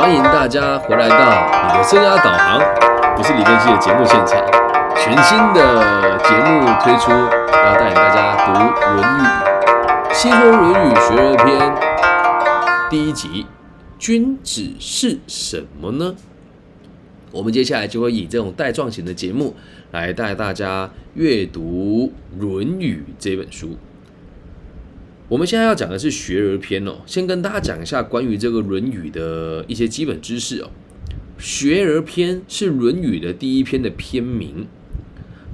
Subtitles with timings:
[0.00, 1.18] 欢迎大家回来到
[1.66, 2.58] 你的生涯导航，
[3.14, 4.42] 不是李根熙的节目现场，
[4.96, 8.52] 全新的节目推出，要带领大家读
[8.94, 9.22] 《论语》，
[10.14, 11.60] 细说《论语·学而篇》
[12.88, 13.46] 第一集：
[13.98, 16.14] 君子是什么呢？
[17.30, 19.54] 我们接下来就会以这种带状型的节目
[19.90, 22.10] 来带大家阅读
[22.40, 23.76] 《论语》这本书。
[25.30, 30.70] 我们现在要讲的是学而篇哦，先跟大家讲一下关于这个《论语》的一些基本知识哦。
[31.38, 34.66] 学而篇是《论语》的第一篇的篇名。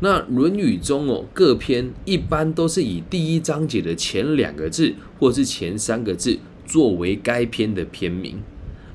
[0.00, 8.38] 那《论语》中哦，各篇一般都是以第一章节的前两个字或是前三个字作为该篇的篇名。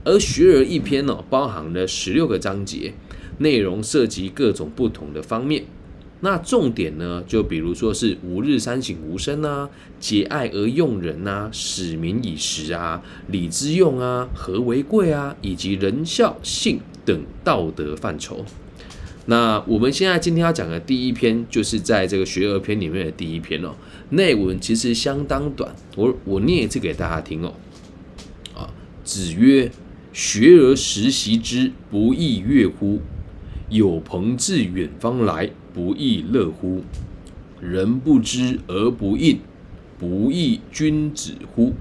[0.03, 2.95] 而学而一篇呢，包含了十六个章节，
[3.37, 5.65] 内容涉及各种不同的方面。
[6.23, 9.67] 那重点呢，就比如说是吾日三省吾身啊，
[9.99, 18.45] 节爱而用人啊，使民以时啊，礼之用啊，和为贵啊，以及仁孝信等道德范畴。
[19.25, 23.73] 那我们现在今天要讲的第一篇，就是在这个学而篇里面的第一篇哦。
[24.09, 27.53] 内文其实相当短，我我念一次给大家听哦。
[28.55, 28.69] 啊，
[29.03, 29.71] 子曰
[30.11, 33.01] ：“学而时习之，不亦说乎？
[33.71, 36.81] 有朋自远方来。”不亦乐乎？
[37.61, 39.37] 人不知而不愠，
[39.97, 41.71] 不亦君子乎？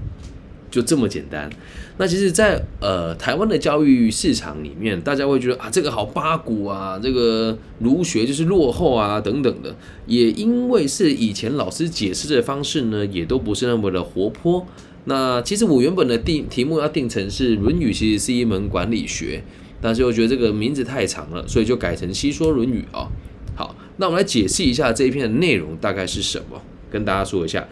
[0.69, 1.49] 就这么简单。
[1.97, 9.75] 那其实，在呃台湾的教育市场里面，大家会觉得啊，这个好八股啊，这个儒学就是落后啊，等等的。
[10.07, 14.65] 也因为是以前老师解释的方式呢，也都不是那么的活泼。
[15.03, 19.43] 那其实我原本的定题目要定成是《论语》，其实是一门管理学，
[19.81, 23.09] 但是我觉得这个名字太长了，所以就改成《西说论语》啊。
[23.55, 27.67] 好，那我们来解释一下这一篇的内容大概是什么，跟大家说一下。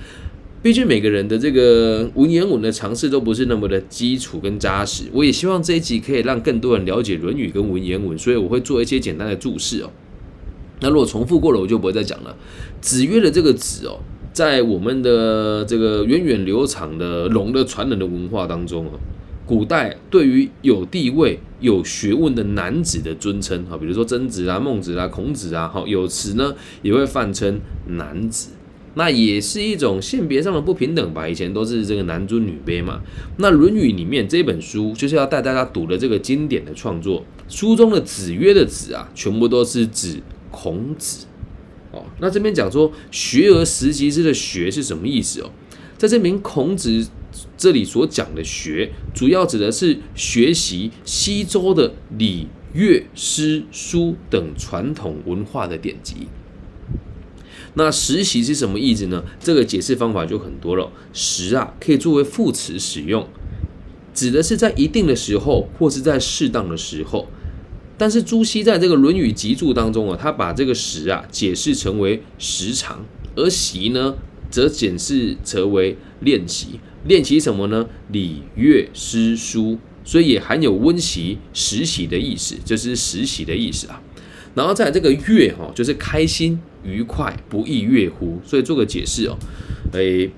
[0.61, 9.89] 毕竟每个人的这个文言文的尝试都不是那么的基础跟扎实，我也希望这一集可以让更多人了解《论语》跟文言文，所以我会做一些简单的注释哦。
[10.81, 12.35] 那如果重复过了，我就不会再讲了。
[12.81, 13.99] 子曰的这个“子”哦，
[14.33, 18.99] 在我们的这个源远流长的龙的传人的文化当中哦。
[19.49, 28.51] 古代对于有地位、有学问的男子的尊称，哈，比如说曾子啊、孟子啊、孔子啊，哈，有词呢也会泛称男子，
[28.93, 31.27] 那也是一种性别上的不平等吧。
[31.27, 33.01] 以前都是这个男尊女卑嘛。
[33.37, 40.21] 那《论语》里面这本书就是要带大家读的这个经典的创作，书中的子曰的子啊，全部都是指
[40.51, 41.25] 孔子
[41.91, 42.03] 哦。
[42.19, 45.49] 那这边讲说学而时习之的学是什么意思哦？
[45.97, 47.07] 在这名孔子。
[47.57, 56.27] 这里所讲的学，主要指的是学习西周的礼乐诗书等传统文化的典籍。
[57.75, 59.23] 那实习是什么意思呢？
[59.39, 60.91] 这个解释方法就很多了。
[61.13, 63.27] 实啊，可以作为副词使用，
[64.13, 67.27] 指的是在一定的时候或是在适当的时候。
[67.97, 74.15] 但是朱熹在这个《论语集注》当中啊，他把这个时啊解释成为时长，而习呢，
[74.49, 76.79] 则解释成为练习。
[77.05, 77.87] 练习什么呢？
[78.11, 84.01] 礼乐诗书，所以也含有温习、实习的意思，就是实习的意思啊。
[84.53, 88.41] 然后在这个乐哈，就是开心、愉快，不亦乐乎？
[88.43, 89.37] 所以做个解释哦，
[89.93, 90.31] 诶，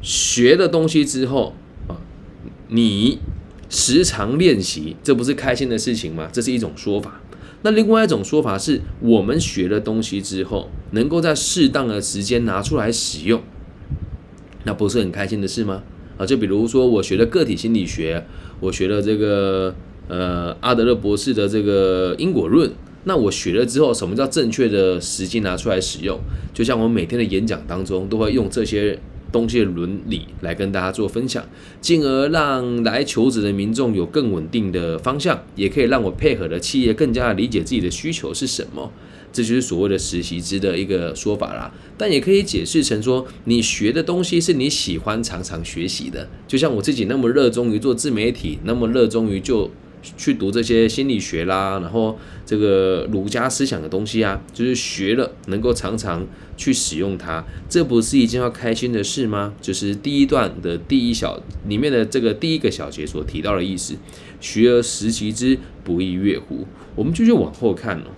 [0.00, 1.54] 学了东西之后
[1.88, 1.96] 啊，
[2.68, 3.18] 你
[3.68, 6.28] 时常练习，这不是开心的事情吗？
[6.32, 7.20] 这是一种说法。
[7.62, 13.42] 那另外一种说法是，我们学了东西之后，能够在适当的时间拿出来使用。
[14.64, 15.82] 那不是很开心的事吗？
[16.16, 18.24] 啊，就比如说我学了个体心理学，
[18.60, 19.74] 我学了这个
[20.08, 22.70] 呃阿德勒博士的这个因果论，
[23.04, 26.18] 那我学了之后，什么叫正确的时机拿出来使用？
[26.52, 28.98] 就像我每天的演讲当中，都会用这些
[29.32, 31.44] 东西的伦理来跟大家做分享，
[31.80, 38.92] 进而让来求职的民众有更稳定的方向，也可以让我配合的企业更加理解自己的需求是什么。
[39.32, 49.70] 这就是所谓的实习之的一个说法啦，但也可以解释成说，你学的东西是你喜欢常常学习的，就像我自己那么热衷于做自媒体，那么热衷于就
[50.16, 56.26] 去读这些心理学啦，然后这个儒家思想的东西啊，就是学了能够常常
[56.60, 59.54] 去使用它，这不是一件要开心的事吗？
[59.62, 63.94] 就是第一段的第一小里面的这个第一个小节所提到的意思，
[64.42, 66.66] 学而时习之，不亦说乎？
[66.94, 68.12] 我们继续往后看哦。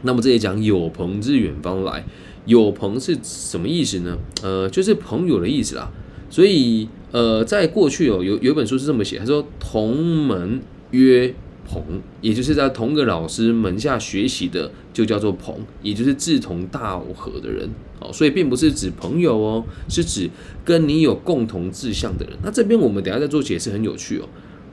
[0.00, 2.06] 那么这里讲有朋自远方来，
[2.46, 4.16] 有朋是什么意思呢？
[4.42, 5.92] 呃，就是朋友的意思啦。
[6.30, 9.94] 所以呃，在过去哦，有有一本书是这么写，他说同
[10.26, 10.62] 门
[10.92, 11.82] 曰朋，
[12.20, 17.68] 也就是在同个老师门下学习的，就叫做朋，也就是志同道合的人。
[18.00, 20.28] 哦，所以并不是指朋友哦，是指
[20.64, 22.36] 跟你有共同志向的人。
[22.42, 24.28] 那这边我们等下再做解释，很有趣哦。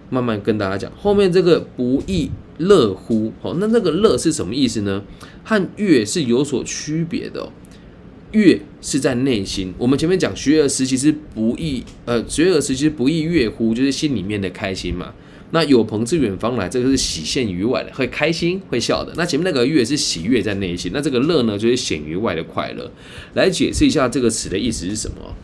[0.10, 0.92] 慢慢跟大家讲。
[0.98, 5.04] 后面这个不亦乐乎，好，那那个乐是什么意思呢？
[5.44, 7.50] 和乐是有所区别的。
[8.34, 9.74] 乐是在内心。
[9.78, 15.14] 我们前面讲学而时其实不亦，呃，学而时其实不亦乐乎，就是心里面的开心嘛。
[15.52, 19.14] 那有朋自远方来，这个是喜现于外的，会开心会笑的。
[19.18, 22.90] 那前面那个悦是喜悦在内心，那这个乐呢，就是显于外的快乐。
[23.34, 25.36] 来解释一下这个词的意思是什么？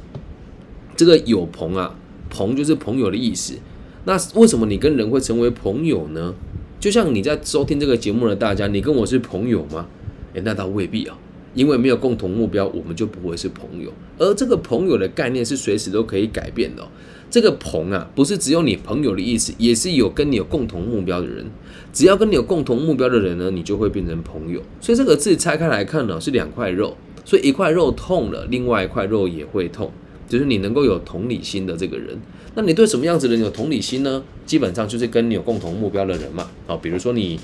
[0.95, 1.95] 这个有朋啊，
[2.29, 3.55] 朋就是朋友的意思。
[4.05, 6.33] 那为什么你跟人会成为朋友呢？
[6.79, 9.87] 就像你在收听这个节目的大家，你跟我是朋友吗？
[10.33, 11.19] 诶，那倒未必啊。
[11.53, 13.91] 因为没有共同目标，我们就不会是朋友。
[14.19, 16.87] 而这个朋友的概念是随时都可以改变的。
[17.29, 21.45] 这个朋啊，不是只有你朋友的意思，也是有跟你有共同目标的人。
[21.91, 24.61] 只要跟你有共同目标的人呢，你就会变成朋友。
[24.79, 26.95] 所以这个字拆开来看呢，是两块肉。
[27.25, 29.91] 所以一块肉痛了，另外一块肉也会痛。
[30.29, 32.17] 就是你能够有同理心的这个人，
[32.55, 34.23] 那你对什么样子的人有同理心呢？
[34.45, 36.49] 基本上就是跟你有共同目标的人嘛。
[36.67, 37.39] 啊，比如说你。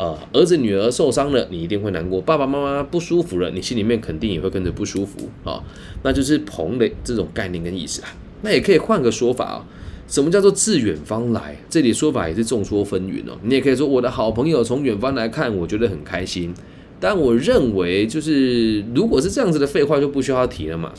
[0.00, 5.60] 呃，儿子女儿受伤了，你一定会难过；爸爸妈妈不舒服了，你心里面肯定也会跟着不舒服啊。
[6.04, 8.08] 那就是朋的这种概念跟意思啊。
[8.42, 9.66] 那也可以换个说法啊，
[10.06, 11.56] 什么叫做自远方来？
[11.68, 13.38] 这里说法也是众说纷纭哦。
[13.42, 16.54] 你也可以说我的好朋友从远方来看，我觉得很开心。
[17.00, 20.92] 但我认为，就是如果是这样子的废话，就不需要提了嘛。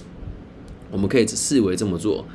[0.92, 2.26] 我们可以视为这么做。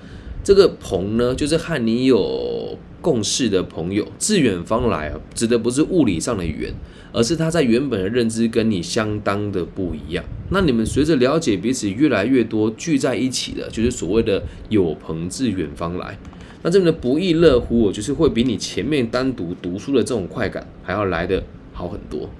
[0.42, 2.78] 这个朋呢，就是和你有。
[3.04, 6.72] 共事的朋友，自远方来啊，指的不是物理上的远，
[7.12, 10.24] 而是他在原本的认知跟你相当的不一样。
[10.48, 16.18] 那你们随着了解彼此越来越多，聚在一起的，就是所谓的有朋自远方来。
[16.62, 22.30] 那这边的不亦乐乎，我就是会比你前面单独读书的这种快感还要来的好很多。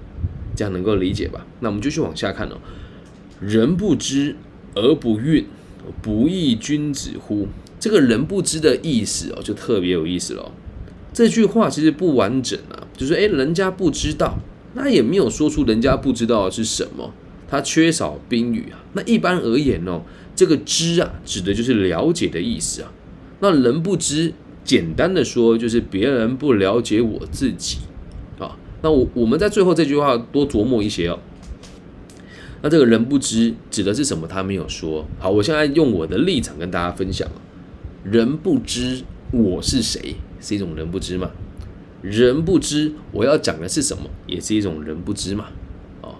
[0.55, 1.45] 这样能够理解吧？
[1.59, 2.57] 那我们就去往下看哦。
[3.39, 4.35] 人不知
[4.73, 5.43] 而不愠，
[6.01, 7.47] 不亦君子乎？
[7.85, 10.51] 这个人不知的意思哦，就特别有意思了。
[11.13, 14.39] 这句话其实不完整啊，就是诶，人家不知道，
[14.73, 17.13] 那也没有说出人家不知道是什么，
[17.47, 18.81] 他缺少宾语啊。
[18.93, 20.01] 那一般而言哦，
[20.35, 22.91] 这个知啊，指的就是了解的意思啊。
[23.39, 24.33] 那人不知，
[24.63, 27.77] 简单的说就是别人不了解我自己
[28.39, 28.57] 啊。
[28.81, 31.19] 那我我们在最后这句话多琢磨一些哦。
[32.63, 34.27] 那这个人不知指的是什么？
[34.27, 35.05] 他没有说。
[35.19, 37.29] 好，我现在用我的立场跟大家分享
[38.09, 41.31] 人不知我是谁，是一种人不知嘛？
[42.03, 45.47] 人不知我要讲的是什么，也是一种人不知嘛？
[46.01, 46.15] 哦，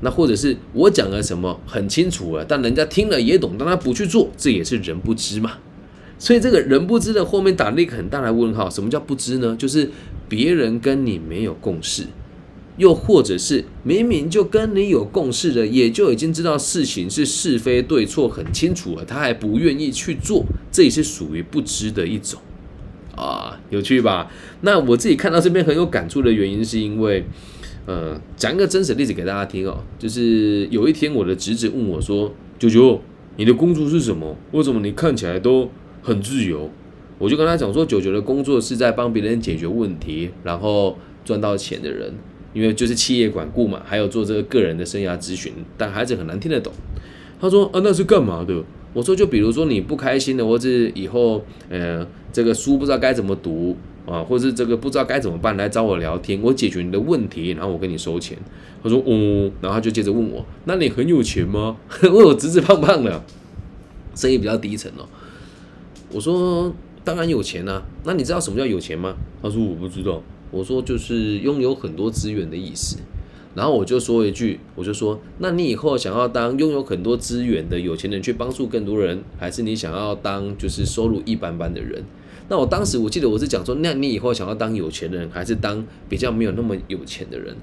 [0.00, 5.52] 那或者是我讲了什么很清楚了，但人家听了也懂，但他不去做，这也是人不知嘛？
[6.18, 8.68] 所以这个人不知的后面打了一个很大的问号。
[8.68, 9.54] 什么叫不知呢？
[9.56, 9.88] 就是
[10.28, 12.06] 别人跟你没有共识。
[12.76, 22.40] 又或者是明明就跟你有共识的，也就已经知道事情是是非对错很清楚了，他还不愿意去做，这也是属于不知的一种
[23.14, 24.30] 啊，有趣吧？
[24.62, 27.24] 那我自己看到这边很有感触的原因，是因为，
[27.84, 33.00] 呃，讲一个真实例子给大家听哦，就是有一天我的侄子问我说：“九九，
[33.36, 34.36] 你的工作是什么？
[34.52, 35.70] 为什么你看起来都
[36.02, 36.70] 很自由？”
[37.18, 40.96] 我就跟他讲说：“九九的工作是在帮别人解决问题，然后
[41.26, 42.14] 赚到钱的人。”
[42.52, 46.72] 因为就是企业管顾嘛，还有做这个个人的生涯咨询，但孩子很难听得懂。
[47.40, 48.62] 他说啊，那是干嘛的？
[48.92, 58.36] 我说就比如说你不开心的，或者以后呃这个书不知道该怎么读啊，或是这个不知道该怎么办，来找我聊天，我解决你的问题，然后我跟你收钱。
[58.82, 61.76] 他说哦，然后他就接着问我，那你很有钱吗？
[62.02, 63.22] 问 我直直胖胖的，
[64.14, 65.06] 声音比较低沉哦。
[66.12, 69.14] 我说当然有钱啊，那你知道什么叫有钱吗？
[69.40, 70.20] 他说我不知道。
[70.50, 72.98] 我说就是拥有很多资源的意思，
[73.54, 82.04] 然后我就说一句，我就说，那你以后想要当拥有很多资源的有钱人，去帮助更多人，还是你想要当就是收入一般般的人？
[82.48, 87.56] 那我当时我记得我是讲说，那你以后想要当有钱人，还是当比较没有那么有钱的人？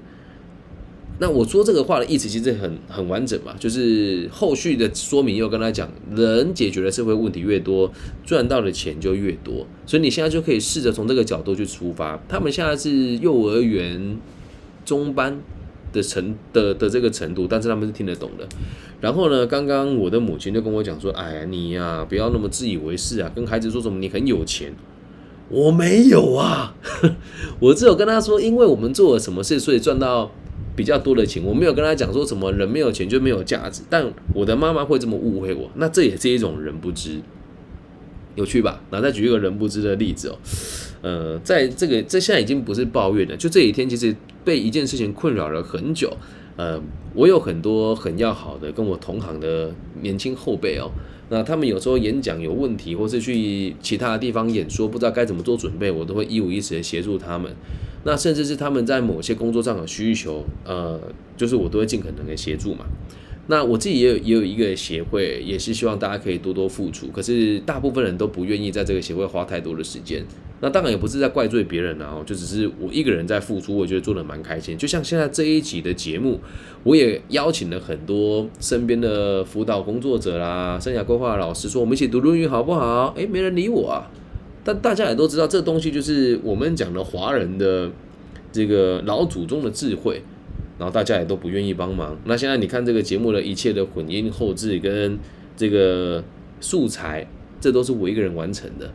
[1.20, 7.90] 那我说这个话的意思其实很很完整嘛，就是后续的说明又跟他讲，人解决的社会问题越多，
[8.24, 12.22] 赚到的钱就越多，所以你现在就可以试着从这个角度去出发。
[12.28, 14.16] 他们现在是幼儿园
[14.84, 15.40] 中班
[15.92, 18.46] 的程的的这个程度，但是他们是听得懂的。
[19.00, 24.72] 然后呢，刚刚我的母亲就跟我讲说，哎呀，你呀不要那么自以为是啊，跟孩子说什么你很有钱，
[25.48, 26.76] 我没有啊，
[27.58, 30.30] 我只有跟他说，因为我们做了什么事，所以赚到。
[30.78, 37.18] 比较多的钱，我没有跟他讲说什么人没有钱就没有价值，但我的妈妈会这么误会我，那这也是一种人不知，
[38.36, 38.80] 有趣吧？
[38.92, 40.38] 那再举一个人不知的例子哦，
[41.02, 46.16] 呃，在这个这现在已经不是抱怨了，就这几天其实被一件事情困扰了很久，
[46.54, 46.80] 呃，
[47.12, 50.88] 我有很多很要好的跟我同行的年轻后辈哦，
[51.30, 57.52] 那他们有时候演讲有问题，或是去其他的地方演说，不知道该怎么做准备，我都会一五一十的协助他们。
[58.04, 61.00] 那甚至是他们在某些工作上的需求，呃，
[61.36, 62.86] 就是我都会尽可能的协助嘛。
[63.50, 67.06] 那我自己也有也有一个协会，也是希望大家可以多多付出。
[67.08, 70.22] 可是大部分人都不愿意在这个协会花太多的时间。
[70.60, 74.76] 那当然也不是在怪罪别人啊，就只是我一个人在付出，我觉得做的蛮开心。
[74.76, 76.38] 就像现在这一集的节目，
[76.82, 83.14] 我也邀请了很多身边的辅导工作者啦、生涯规划老师，说我们一起读《论语》好不好？
[83.16, 84.10] 诶，没人理我啊。
[84.68, 87.90] 但大家也都知道，这东西就是我们讲的华人的
[88.52, 90.20] 这个老祖宗的智慧。
[90.78, 92.16] 然后大家也都不愿意帮忙。
[92.24, 95.18] 那现在你看这个节目的一切的混音后置跟
[95.56, 96.22] 这个
[96.60, 97.26] 素材，
[97.60, 98.88] 这都是我一个人完成的。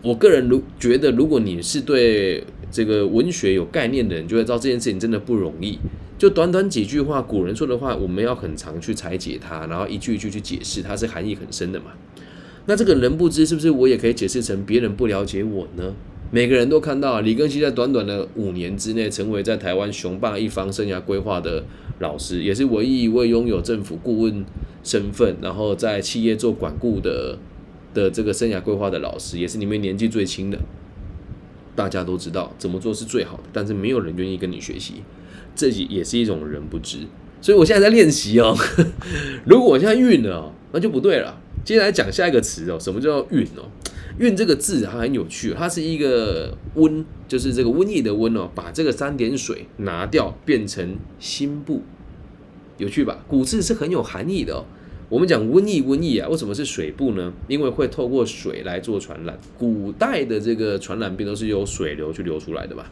[0.00, 5.76] 我个人如觉得，如果你是对这个文学有概念的人，就会知道这件事情真的不容易。
[6.16, 11.86] 就短短几句话，古人说的话，我们要很长去拆解它，然后一句一句去解释，它是含义很深的嘛。
[12.68, 15.94] 那这个人不知，是不是我也可以解释成别人不了解我呢？
[16.30, 21.64] 每个人都看到李根熙在短短的五年之内，成为在台湾雄霸一方生涯规划的
[22.00, 24.44] 老师，也是唯一一位拥有政府顾问
[24.84, 27.38] 身份，然后在企业做管顾的
[27.94, 30.58] 的这个生涯规划的老师，也是里面年纪最轻的。
[31.74, 34.96] 大家都知道怎么做是最好的，但是没有人愿意跟你学习，
[35.56, 36.98] 这也是一种人不知。
[37.40, 38.54] 所以我现在在练习哦，
[39.46, 41.40] 如果我现在晕了，那就不对了。
[41.64, 43.68] 接下来讲下一个词哦，什么叫运哦？
[44.18, 51.82] 运这个字它很有趣，它是一个瘟，就是这个瘟疫的瘟哦，把这个三点水拿掉，变成心部，
[52.78, 53.24] 有趣吧？
[53.28, 54.64] 古字是很有含义的哦。
[55.08, 57.32] 我们讲瘟疫，瘟疫啊，为什么是水部呢？
[57.46, 59.38] 因为会透过水来做传染。
[59.56, 62.90] 古代的这个传染病都是由水流去流出来的吧？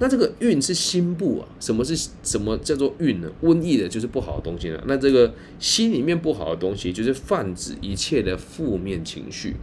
[0.00, 1.48] 那这个运是心部啊？
[1.60, 3.30] 什么是什么叫做运呢？
[3.42, 4.82] 瘟疫的就是不好的东西了。
[4.86, 9.54] 那这个心里面不好的东西，就是泛指一切的负面情绪。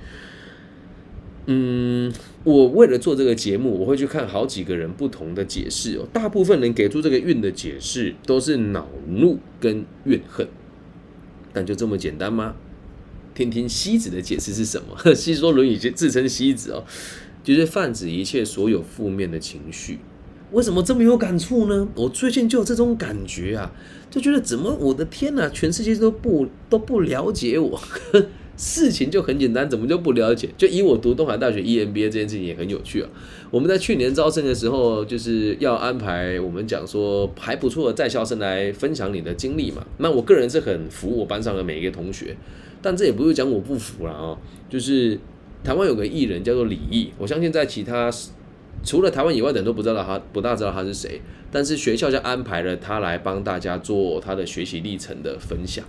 [1.48, 6.08] 嗯，我为了做这个节目，我会去看好几个人不同的解释哦。
[6.14, 10.48] 大部分人给出这个运的解释都是恼怒跟怨恨，
[11.52, 12.56] 但就这么简单吗？
[13.34, 14.96] 听听西子的解释是什么？
[15.16, 16.84] 西说《论语》自称西子哦，
[17.44, 19.98] 就是泛指一切所有负面的情绪。
[20.52, 21.88] 为什么这么有感触呢？
[21.96, 23.72] 我最近就有这种感觉啊，
[24.10, 27.80] 就觉得怎么我的天哪，全世界都不都不了解我。
[28.58, 30.48] 事情就很简单，怎么就不了解？
[30.56, 33.10] 就以我读东海大学 EMBA 这件事情也很有趣啊。
[33.50, 39.84] 我们在去年招生的时候，就是要安排我们讲说还不错的在校生来分享你的经历嘛。
[39.98, 42.38] 那我个人是很服我班上的每一个同学，
[42.84, 44.38] 但这也不是讲我不服了啊。
[44.70, 45.18] 就是
[45.64, 48.12] 台湾有个艺人叫做李毅，我相信在其他
[48.84, 51.22] 除了台湾以外的人都不知道他，不大知道他是谁。
[51.52, 55.84] 但是学校就安排了他来帮大家做他的学习历程的分享。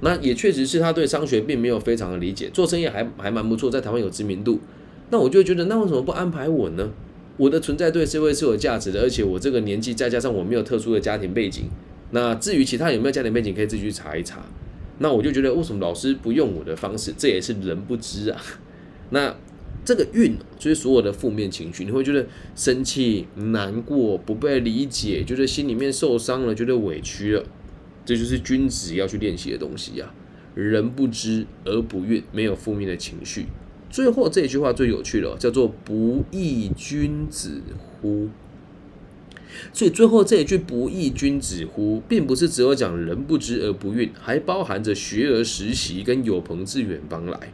[0.00, 4.60] 那也确实是他对商学并没有非常的理解，做生意还还蛮不错，在台湾有知名度。
[5.10, 6.90] 那我就觉得，那为什么不安排我呢？
[7.36, 11.64] 我的存在对社会是有价值的，而且我这个年纪再加上我没有特殊的家庭背景。
[12.12, 14.40] 那至于其他有没有家庭背景，可以自己去查一查。
[14.98, 17.12] 那我就觉得，为什么老师不用我的方式？
[17.18, 18.40] 这也是人不知啊。
[19.10, 19.34] 那
[19.84, 22.26] 这个运就是所有的负面情绪，你会觉得
[22.56, 27.44] 生气、难过、不被理解，觉得心里面受伤了，觉得委屈了。
[28.04, 30.12] 这就是君子要去练习的东西呀。
[30.54, 33.46] 人不知而不愠，没有负面的情绪。
[33.90, 37.60] 最后这句话最有趣了，叫做“不亦君子
[38.00, 38.28] 乎”。
[39.72, 47.52] 所以最后这一句“不亦君子乎”，并不是只有讲人不知而不愠，还包含着学而时习跟有朋自远方来。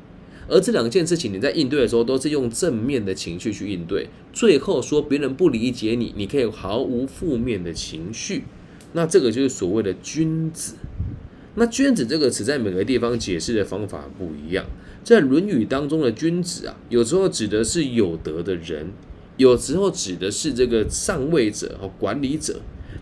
[0.51, 4.09] 而这两件事情，你在应对的时候，都是用正面的情绪去应对。
[4.33, 8.43] 最后说别人不理解你，你可以毫无负面的情绪。
[8.93, 10.75] 那这个就是所谓的君子。
[11.55, 14.67] 那君子这个词在每个地方解释的方法不一样。
[15.05, 18.91] 在《论语》当中的君子啊，有时候指的是有德的人，
[19.37, 22.61] 有时候指的是这个上位者和管理者。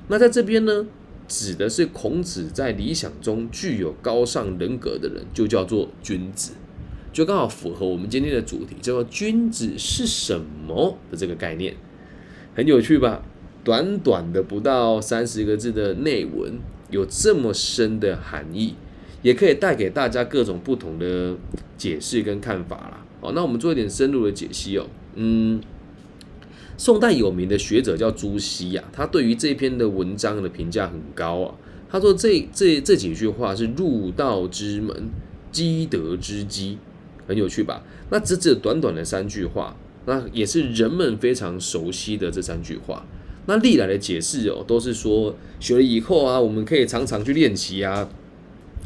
[0.09, 0.87] 那在这边呢，
[1.27, 6.53] 指的是孔子在理想中具有高尚人格的人，就叫做君子，
[7.19, 11.75] 就刚好符合我们今天的主题，叫做“君子是什么”的这个概念，
[12.55, 13.25] 很有趣吧？
[13.65, 16.61] 短短的不到三十个字的内文，
[16.93, 18.77] 有这么深的含义，
[19.23, 21.35] 也可以带给大家各种不同的
[21.77, 23.05] 解释跟看法啦。
[23.21, 24.87] 好，那我们做一点深入的解析哦。
[25.17, 25.61] 嗯，
[26.77, 31.55] 宋代有名的学者叫朱熹呀，他对于这篇的文章的评价很高啊。
[31.91, 35.11] 他说这这这几句话是入道之门，
[35.51, 36.79] 积德之基，
[37.29, 37.83] 很有趣吧？
[38.11, 43.05] 那只只短短的三句话，那也是人们非常熟悉的这三句话。
[43.47, 48.09] 那历来的解释哦，都是说学了以后啊，我们可以常常去练习啊，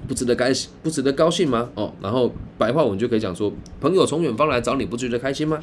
[0.07, 1.71] 不值得开不值得高兴吗？
[1.75, 5.59] 哦，然后白话文就可以讲说，朋友从远方来找你，不值得开心吗？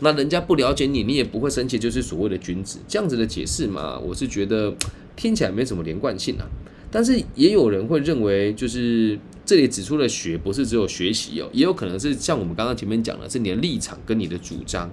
[0.00, 3.98] 那人家不了解你，你也不会生气，就是所谓的君子这样子的解释嘛？
[3.98, 4.74] 我是觉得
[5.16, 6.46] 听起来没什么连贯性啊。
[6.90, 14.90] 但是也有人会认为，就是这里指出的学不是只有学习哦，也有可能是像我们刚刚前面讲的，是你的立场跟你的主张。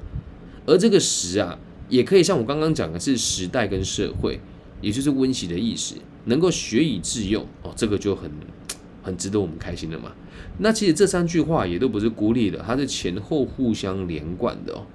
[0.66, 1.60] 而这个时啊，
[1.90, 4.40] 也可以像我刚刚讲的是时代跟社会，
[4.80, 8.32] 也就是温习的意思，能够学以致用哦，这个就很
[9.04, 10.14] 很值得我们开心的嘛。
[10.60, 14.88] 那其实这三句话也都不是孤立的，它是前后互相连贯的哦。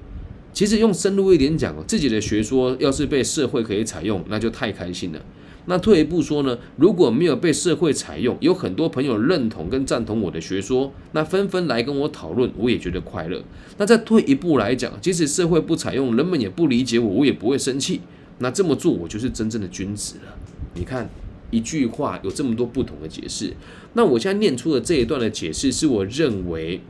[0.55, 5.23] 其实用深入一点讲哦，自己的学说要是被社会可以采用，那就太开心了。
[5.67, 13.43] 那退一步说呢，如果没有被社会采用，有很多朋友认同跟赞同我的学说，那纷纷来跟我讨论，我也觉得快乐。
[13.79, 18.00] 那再退一步来讲，即使社会不采用，人们也不理解我，我也不会生气。
[18.38, 20.35] 那这么做，我就是真正的君子了。
[20.75, 21.09] 你看，
[21.50, 23.52] 一句话有这么多不同的解释。
[23.93, 26.81] 那我现在念出的这一段的解释，是我认为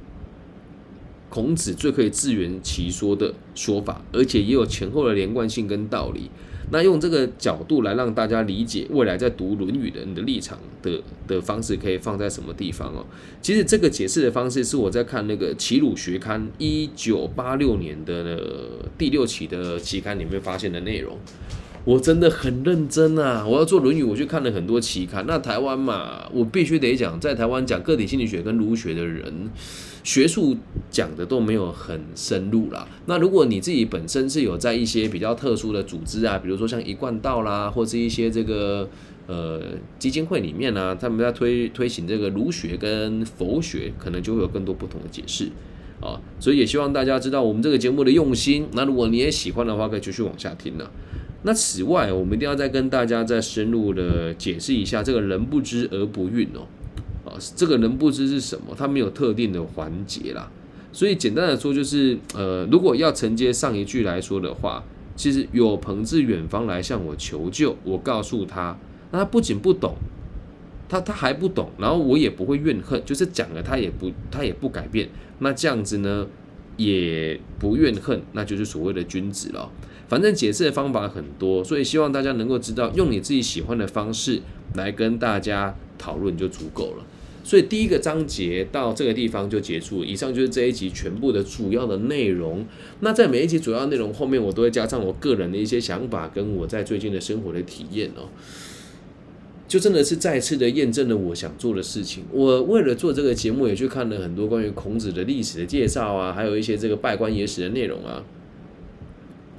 [1.31, 6.29] 孔子最可以自圆其说的说法，而且也有前后的连贯性跟道理。
[6.73, 13.05] 那用这个角度来让大家理解未来在读《论语》的人的立场的的方式，可以放在什么地方哦？
[13.43, 21.19] 其实这个解释的方式是我在看那个《齐鲁学刊》一九八六年的第六期的期刊里面发现的内容。
[21.85, 23.47] 我真的很认真啊！
[23.47, 25.25] 我要做《论语》，我去看了很多期刊。
[25.27, 29.51] 那台湾嘛，我必须得讲，在台湾讲个体心理学跟儒学的人。
[30.03, 30.57] 学术
[30.91, 32.89] 讲的都没有很深入啦。
[33.07, 38.89] 那如果你自己本身是有在一些比较特殊的组织啊，比如说像一贯道啦，或是一些这个
[39.27, 39.61] 呃
[39.99, 45.51] 基金会里面呢，他们在推推行这个儒学跟佛学，可能就会有更多不同的解释
[46.01, 46.21] 啊。
[46.39, 48.69] 所以也希望大家知道我们这个节目的用心。
[48.73, 50.91] 那如果你也喜欢的话，可以继续往下听呢。
[51.43, 56.67] 那此外，我们一定要再跟大家再深入的解释一下这个人不知而不愠哦。
[57.25, 60.51] 啊这个人不知是什么，它没有特定的环节啦，
[60.93, 64.83] 所以简单的说就是，呃，如果要承接上一句来说的话，
[65.17, 68.77] 其实有朋自远方来向我求救，我告诉他，
[69.13, 69.95] 那他不仅不懂，
[70.89, 76.27] 他他还不懂，然后我也不会怨恨，就是讲了他也不他也不改变，那这样子呢
[76.77, 79.71] 也不怨恨，那就是所谓的君子了。
[80.11, 84.43] 反正解释的方法很多，所以希望大家能够知道，用你自己喜欢的方式
[84.75, 87.07] 来跟大家讨论就足够了。
[87.45, 90.05] 所以第一个章节到这个地方就结束。
[90.05, 92.67] 以上就是这一集全部的主要的内容。
[93.01, 98.27] 那在每一集主要内容后面，我都会加上我个人的一些想法，跟我在最近的生活的体验哦。
[99.69, 102.25] 就真的是再次的验证了我想做的事情。
[102.33, 108.25] 我为了做这个节目，也去看了很多关于孔子的历史的介绍啊，还有一些这个拜官野史的内容啊。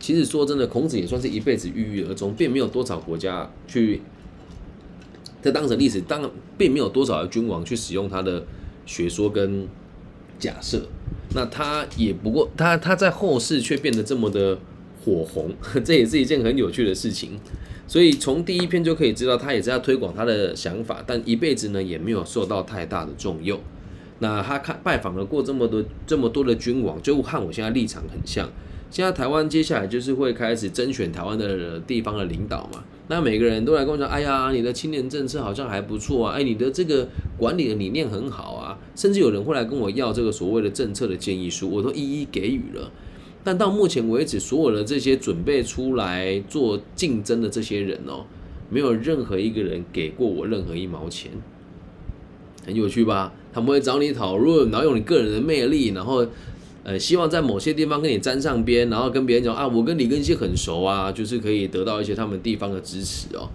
[0.02, 4.02] 其实说真的，孔子也算是一辈子郁郁而终，并没有多少国家去。
[5.42, 8.44] 在当时历史，当并没有多少的君王去使用他的
[8.86, 9.68] 学说跟
[10.38, 10.88] 假设，
[11.34, 14.58] 那他也不过他他在后世却变得这么的
[15.04, 15.52] 火红，
[15.84, 17.40] 这也是一件很有趣的事情。
[17.88, 23.60] 所以从第一篇就可以知道，他也是在推广他的想法，但一辈子呢也没有受到太大的重用。
[24.22, 28.48] 那他看拜访了过这么多这么多的君王，就和我现在立场很像。
[28.92, 32.84] 现在台湾接下来就是会开始甄选台湾的地方的领导嘛？
[33.08, 37.08] 那每个人都来跟我讲，哎呀，你的青年政策好像还不错啊，哎，你的这个
[37.38, 42.92] 管理的理念很好啊，甚至有人会来跟我要这个所谓的政策的建议书，我都一一给予了。
[43.44, 48.26] 但到目前为止，所有的这些准备出来做竞争的这些人哦，
[48.70, 51.32] 没有任何一个人给过我任何一毛钱，
[52.66, 53.34] 很有趣吧？
[53.54, 56.26] 他们会找你讨论，然后用你个人的魅力，然后。
[56.84, 63.48] 呃，希望在某些地方跟你沾上边，然后跟别人讲啊，我跟李根熙很熟啊，就是可以得到一些他们地方的支持哦。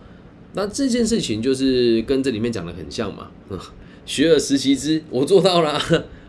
[0.53, 3.29] 那这件事情就是跟这里面讲的很像嘛，
[4.05, 5.77] 学而时习之，我做到了，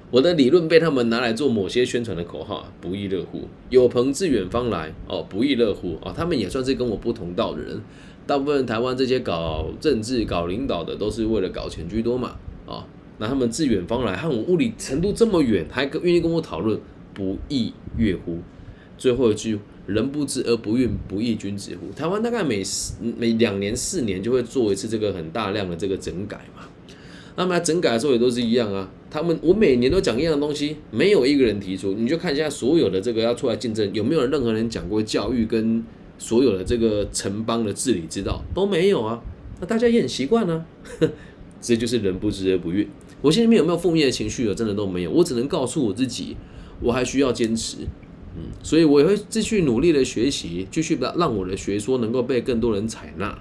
[0.10, 3.47] 我的理论被他们拿来做某些宣传的口号，不亦乐乎。
[3.69, 7.80] 有朋自远方来，哦，不亦乐乎啊，他们也算是跟我不同道的人。
[8.25, 12.84] 大部分台湾这些搞政治、搞领导的，都是为了搞钱居多嘛，啊。
[13.19, 16.80] 那他们自远方来，和我物理程度这么远，还愿意跟我讨论，
[17.13, 18.39] 不亦乐乎？
[18.97, 21.91] 最后一句，人不知而不愠，不亦君子乎？
[21.95, 26.63] 台湾大概每四每两年四年就会做一次这个很大量的这个整改嘛。
[27.36, 28.91] 那么整改的时候也都是一样啊。
[29.10, 31.93] 他们我每年都讲一样的东西，没有一个人提出。
[31.93, 35.84] 你就看一下所有的这个要出来竞争，有没有任何人讲过教育跟
[36.17, 39.21] 所有的这个城邦的治理之道都没有啊？
[39.60, 40.65] 那大家也很习惯呢。
[41.62, 42.86] 这就是人不知而不愠。
[43.21, 44.47] 我心里面有没有负面的情绪？
[44.47, 45.12] 我真的都没有。
[45.12, 46.38] 我只能告诉我自己，
[46.82, 47.77] 我还需要坚持。
[48.36, 53.38] 嗯，所以我也会继续努力的学习，继续让让我的学说能够被更多人采纳。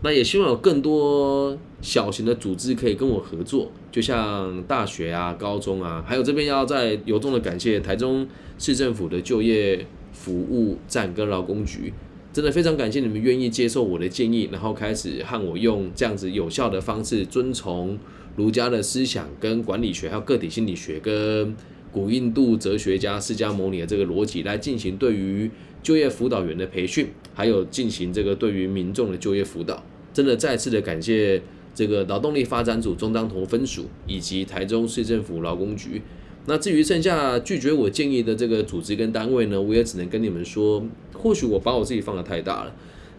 [0.00, 8.26] 那也希望有更多小型的组织可以跟我合作，就像大学啊、高中啊，还有这边要再由衷的感谢台中
[8.58, 11.92] 市政府的就业服务站跟劳工局，
[12.32, 17.98] 真的非常感谢你们愿意接受我的建议，然后开始和我用这样子有效的方式，遵从
[18.38, 21.54] 儒家的思想跟管理学，还有个体心理学跟
[21.92, 25.50] 古印度哲学家释迦牟尼的这个逻辑来进行对于。
[25.80, 29.80] 就业辅导员的培训，还有进行这个对于民众的就业辅导，
[30.12, 31.40] 真的再次的感谢
[31.72, 36.02] 这个劳动力发展组中当同分署以及台中市政府劳工局。
[36.46, 42.74] 那至于剩下拒绝我建议的这个组织跟单位呢，我也只能跟你们说，或许我把我自己放的太大了。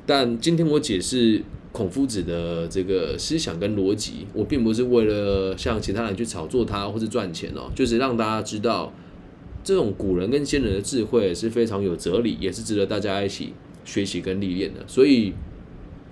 [0.06, 8.94] 但今天我解释孔夫子的这个思想跟逻辑，我并不是为了向其他人去炒作他或是赚钱哦，就是让大家知道。
[9.62, 13.54] 这种古人跟先人的智慧是非常有哲理，也是值得大家一起
[13.84, 14.80] 学习跟历练的。
[14.88, 15.34] 所以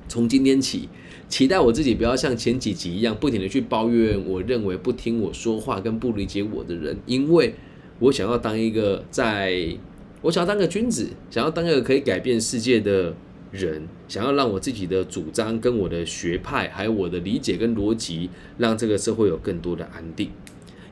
[0.09, 0.89] 从今天起，
[1.29, 7.55] 期待我自己不要像前几集一样，不停的去抱怨我认为不听我说话跟不理解我的人，因为
[7.99, 9.75] 我想要当一个在，
[10.21, 13.15] 我想要当个君子，想要当一个可以改变世界的
[13.51, 20.29] 人，想要让我自己的主张跟我的学派，还有我的理解跟逻辑，让这个社会有更多的安定。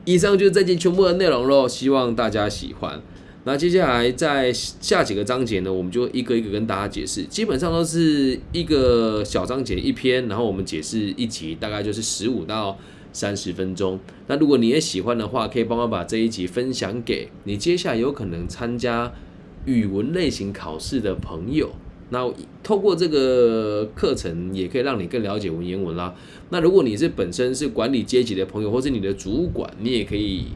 [0.04, 3.02] 以上就是这集全部的内容喽，希望大家喜欢。
[3.44, 12.76] 那接下来在下几个章节呢，我们就一个一个跟大家解释，基本上都是一个小章节一篇，然后我们解释一集，大概就是十五到
[13.12, 14.00] 三十分钟。
[14.26, 19.12] 那如果你也喜欢的话，可以帮我把这一集分享给你接下来有可能参加
[19.64, 21.70] 语文类型考试的朋友。
[22.10, 26.14] 那透过这个课程，也可以让你更了解文言文啦。
[26.50, 30.46] 那如果你是本身是管理阶级的朋友，或是你的主管，你也可以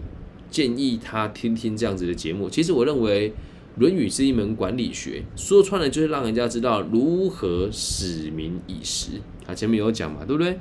[0.50, 2.48] 建议他听听这样子的节目。
[2.48, 3.30] 其实我认为
[3.76, 9.20] 《论语》是一门管理学，说穿了就是让人家知道如何使民以时。
[9.46, 10.58] 啊，前面有讲嘛，对不对？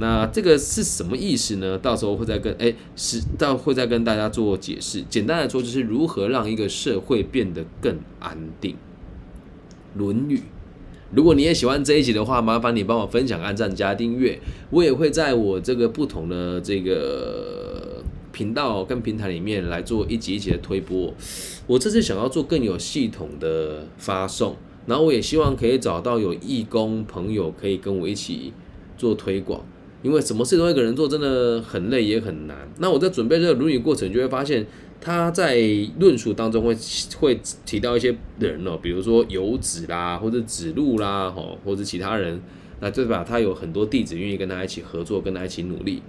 [0.00, 1.76] 那这个是什么意思呢？
[1.76, 5.02] 到时候会再跟哎，是到会再跟大家做解释。
[5.10, 8.74] 简单来说，就是如何让一个社会变得更安定。
[9.98, 10.36] 《论语》，
[11.12, 14.38] 如果你也喜欢这一集的话，麻烦你帮我分享、按赞、加订阅。
[14.70, 21.12] 我也会在我这个不同的这个频道跟平台里面来做一集一集的推播。
[21.66, 24.56] 我这次想要做更有系统的发送，
[24.86, 28.52] 然后我也希望可以找到有义工朋友可以跟我一起
[28.96, 29.60] 做推广。
[30.02, 32.56] 因为什么事都一个人做，真的很累也很难。
[32.78, 34.64] 那我在准备这个《论语》过程，就会发现。
[35.00, 35.56] 他在
[35.98, 36.76] 论述当中会
[37.18, 42.40] 会提到一些人哦，比如说游子啦，或者子路啦，吼，或者其他人，
[42.80, 43.24] 那对吧？
[43.26, 46.02] 他有很多弟子愿意跟他一起合作，跟他一起努力。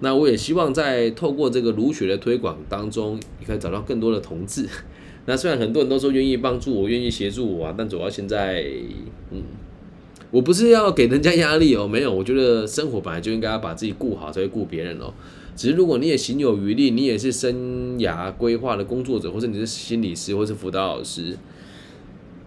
[0.00, 4.68] 那我也希望在透过这个儒学的推广当中，你可以找到更多的同志。
[5.26, 8.64] 那虽然很多人都说愿意帮助我，愿意协助我啊，但主要现在，
[9.32, 9.42] 嗯，
[10.30, 15.12] 我不是要给人家压力哦，没有，我觉得生活本来就应该要把自己顾好，才会顾别人哦。
[15.56, 21.36] 只是如果你也行有余力，你也是生涯规划的工作者，或者你是心理师，或是辅导老师，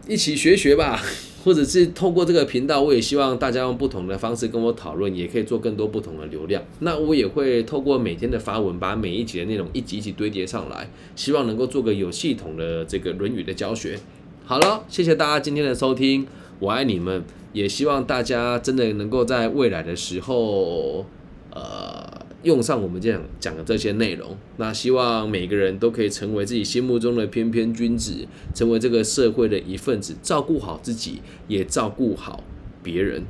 [0.08, 1.02] 一起学学吧。
[1.42, 6.62] 或者是透过这个频道，我也希望大家用不同的方式跟我讨论，也可以做更多不同的流量。
[6.80, 13.98] 那我也会透过每天的发文，把每一集的内容一集一集堆叠上来，希望能够做个有系统的这个《论语》的教学。
[14.44, 16.28] 好了，谢谢大家今天的收听，
[16.60, 21.06] 我爱你们，也希望大家真的能够在未来的时候，
[21.52, 22.09] 呃。
[22.44, 32.44] 用上我们这样讲的这些内容，那希望每个人都可以成为自己心目中的翩翩君子，成为这个社会的一份子，照顾好自己，也照顾好
[32.82, 33.24] 别人。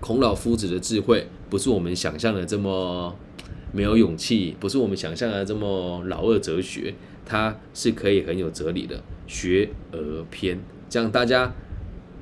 [0.00, 3.16] 孔老夫子的智慧不是我们想象的这么
[3.72, 9.02] 没有勇气，不是我们想象的这么老二哲学，它是可以很有哲理的。
[9.26, 11.54] 学而篇，这样大家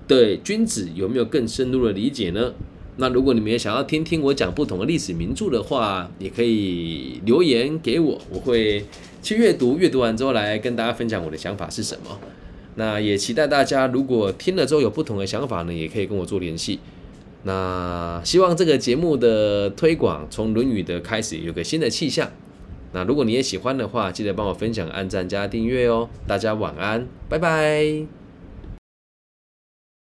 [0.08, 2.54] 对君子有没有更深入的理解呢？
[2.98, 8.84] 那如果你们也想要听听我讲不同的历史名著的话，也可以留言给我，我会
[9.22, 12.18] 去阅读，阅读完之后来跟大家分享我的想法是什么。
[12.76, 16.78] 那也期待大家如果听了之后有不同的想法呢，也可以跟我做联系。
[17.44, 22.30] 那希望这个节目的推广从《论语》的开始有个新的气象。
[22.92, 26.08] 那如果你也喜欢的话，记得帮我分享、按赞加订阅哦。
[26.26, 28.25] 大家晚安，拜拜。